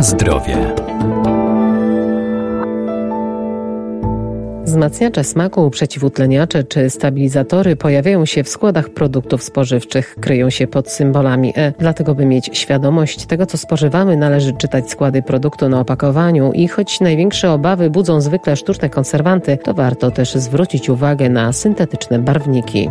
[0.00, 0.56] Zdrowie.
[4.64, 11.52] Wzmacniacze smaku, przeciwutleniacze czy stabilizatory pojawiają się w składach produktów spożywczych, kryją się pod symbolami
[11.56, 11.72] E.
[11.78, 17.00] Dlatego, by mieć świadomość tego, co spożywamy, należy czytać składy produktu na opakowaniu i choć
[17.00, 22.90] największe obawy budzą zwykle sztuczne konserwanty, to warto też zwrócić uwagę na syntetyczne barwniki.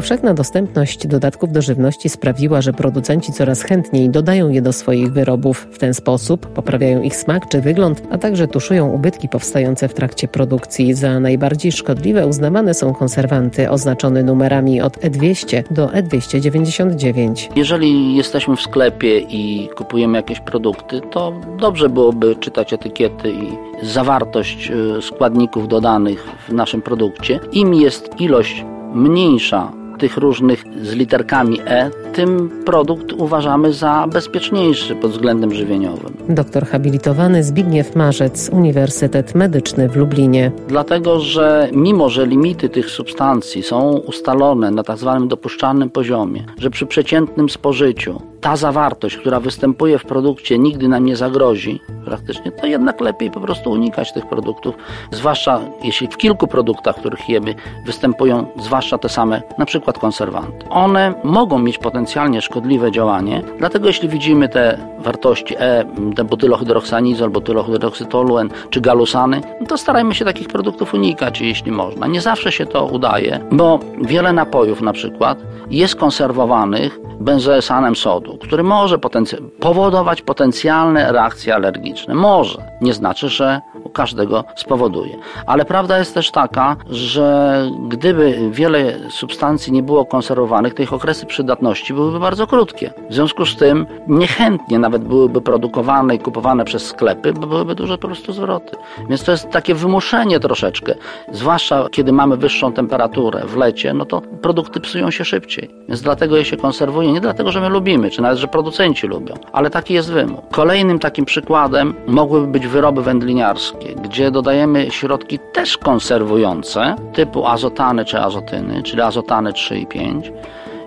[0.00, 5.68] Powszechna dostępność dodatków do żywności sprawiła, że producenci coraz chętniej dodają je do swoich wyrobów.
[5.72, 10.28] W ten sposób poprawiają ich smak czy wygląd, a także tuszują ubytki powstające w trakcie
[10.28, 10.94] produkcji.
[10.94, 17.48] Za najbardziej szkodliwe uznawane są konserwanty oznaczone numerami od E200 do E299.
[17.56, 23.48] Jeżeli jesteśmy w sklepie i kupujemy jakieś produkty, to dobrze byłoby czytać etykiety i
[23.86, 27.40] zawartość y, składników dodanych w naszym produkcie.
[27.52, 28.64] Im jest ilość
[28.94, 36.16] mniejsza tych różnych z literkami E, tym produkt uważamy za bezpieczniejszy pod względem żywieniowym.
[36.28, 40.52] Doktor habilitowany Zbigniew Marzec, Uniwersytet Medyczny w Lublinie.
[40.68, 46.70] Dlatego, że mimo, że limity tych substancji są ustalone na tak zwanym dopuszczalnym poziomie, że
[46.70, 52.66] przy przeciętnym spożyciu ta zawartość, która występuje w produkcie, nigdy nam nie zagrozi praktycznie, to
[52.66, 54.74] jednak lepiej po prostu unikać tych produktów,
[55.10, 57.54] zwłaszcza jeśli w kilku produktach, których jemy,
[57.86, 60.66] występują zwłaszcza te same, na przykład konserwanty.
[60.70, 65.84] One mogą mieć potencjalnie szkodliwe działanie, dlatego jeśli widzimy te wartości E,
[66.16, 72.06] te butylohydroxanizol, butylohydroxytoluen czy galusany, to starajmy się takich produktów unikać, jeśli można.
[72.06, 75.38] Nie zawsze się to udaje, bo wiele napojów na przykład
[75.70, 82.14] jest konserwowanych benzoesanem sodu, który może potenc- powodować potencjalne reakcje alergiczne.
[82.14, 82.58] Może.
[82.80, 85.16] Nie znaczy, że u każdego spowoduje.
[85.46, 91.26] Ale prawda jest też taka, że gdyby wiele substancji nie było konserwowanych, to ich okresy
[91.26, 92.92] przydatności byłyby bardzo krótkie.
[93.10, 97.98] W związku z tym niechętnie nawet byłyby produkowane i kupowane przez sklepy, bo byłyby duże
[97.98, 98.76] po prostu zwroty.
[99.08, 100.94] Więc to jest takie wymuszenie troszeczkę.
[101.32, 105.70] Zwłaszcza kiedy mamy wyższą temperaturę w lecie, no to produkty psują się szybciej.
[105.88, 107.12] Więc dlatego je się konserwuje.
[107.12, 110.40] Nie dlatego, że my lubimy, czy nawet, że producenci lubią, ale taki jest wymóg.
[110.50, 118.20] Kolejnym takim przykładem mogłyby być wyroby wędliniarskie, gdzie dodajemy środki też konserwujące, typu azotany czy
[118.20, 120.32] azotyny, czyli azotany 3 i 5.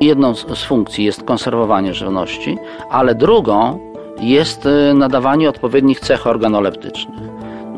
[0.03, 2.57] Jedną z funkcji jest konserwowanie żywności,
[2.89, 3.79] ale drugą
[4.21, 7.19] jest y, nadawanie odpowiednich cech organoleptycznych.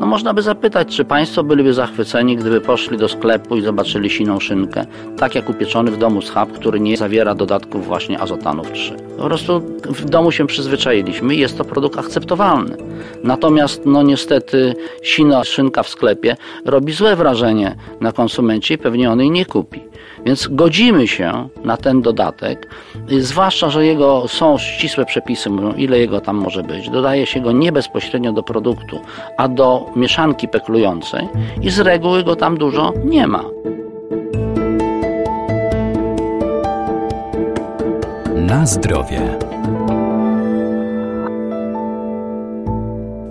[0.00, 4.40] No można by zapytać, czy Państwo byliby zachwyceni, gdyby poszli do sklepu i zobaczyli siną
[4.40, 4.86] szynkę,
[5.16, 8.96] tak jak upieczony w domu schab, który nie zawiera dodatków właśnie azotanów 3.
[9.16, 12.76] Po prostu w domu się przyzwyczailiśmy i jest to produkt akceptowalny.
[13.24, 19.20] Natomiast no niestety sina szynka w sklepie robi złe wrażenie na konsumencie i pewnie on
[19.20, 19.80] jej nie kupi.
[20.26, 22.68] Więc godzimy się na ten dodatek,
[23.18, 26.90] zwłaszcza, że jego są ścisłe przepisy, mówią ile jego tam może być.
[26.90, 29.00] Dodaje się go nie bezpośrednio do produktu,
[29.36, 31.28] a do mieszanki peklującej
[31.62, 33.44] i z reguły go tam dużo nie ma.
[38.34, 39.38] Na zdrowie.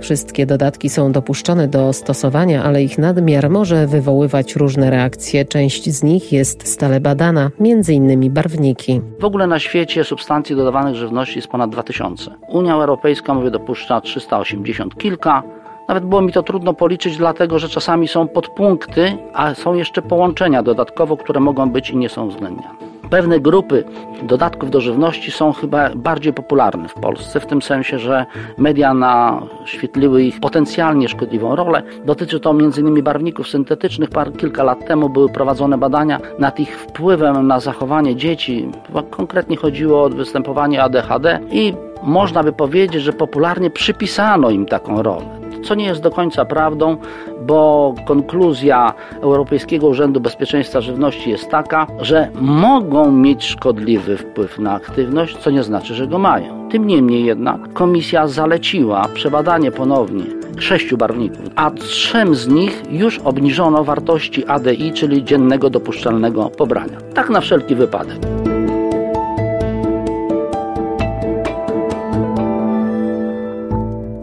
[0.06, 5.46] Wszystkie dodatki są dopuszczone do stosowania, ale ich nadmiar może wywoływać różne reakcje.
[5.46, 7.52] Część z nich jest stale badana,
[7.90, 9.02] innymi barwniki.
[9.20, 12.32] W ogóle na świecie substancji dodawanych żywności jest ponad 2000.
[12.48, 15.44] Unia Europejska, mówię, dopuszcza 380 kilka.
[15.88, 20.64] Nawet było mi to trudno policzyć, dlatego że czasami są podpunkty, a są jeszcze połączenia
[20.64, 22.95] dodatkowo, które mogą być i nie są uwzględniane.
[23.10, 23.84] Pewne grupy
[24.24, 28.26] dodatków do żywności są chyba bardziej popularne w Polsce, w tym sensie, że
[28.58, 31.84] media naświetliły ich potencjalnie szkodliwą rolę.
[32.06, 33.04] Dotyczy to m.in.
[33.04, 34.10] barwników syntetycznych.
[34.10, 38.70] Par, kilka lat temu były prowadzone badania nad ich wpływem na zachowanie dzieci.
[39.10, 41.74] Konkretnie chodziło o występowanie ADHD i
[42.04, 46.98] można by powiedzieć, że popularnie przypisano im taką rolę co nie jest do końca prawdą,
[47.42, 55.38] bo konkluzja Europejskiego Urzędu Bezpieczeństwa Żywności jest taka, że mogą mieć szkodliwy wpływ na aktywność,
[55.38, 56.70] co nie znaczy, że go mają.
[56.70, 60.24] Tym niemniej jednak komisja zaleciła przebadanie ponownie
[60.60, 66.98] sześciu barwników, a trzem z nich już obniżono wartości ADI, czyli dziennego dopuszczalnego pobrania.
[67.14, 68.45] Tak na wszelki wypadek.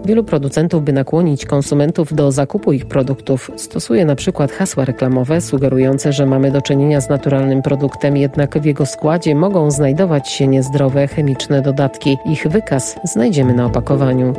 [0.04, 6.12] Wielu producentów, by nakłonić konsumentów do zakupu ich produktów, stosuje na przykład hasła reklamowe sugerujące,
[6.12, 11.08] że mamy do czynienia z naturalnym produktem, jednak w jego składzie mogą znajdować się niezdrowe
[11.08, 12.16] chemiczne dodatki.
[12.24, 14.34] Ich wykaz znajdziemy na opakowaniu.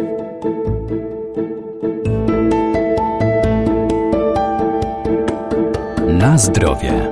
[6.07, 7.09] Na zdrowie.